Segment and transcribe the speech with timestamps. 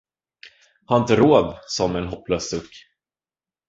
[0.85, 2.69] Har inte råd, sade hon med en hopplös suck.